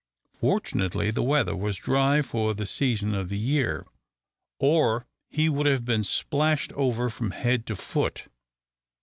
[0.33, 3.85] Fortunately the weather was dry for the season of the year,
[4.57, 8.25] or he would have been splashed over from head to foot.